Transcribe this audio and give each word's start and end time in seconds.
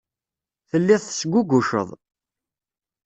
Telliḍ 0.69 1.01
tesguguceḍ. 1.03 1.89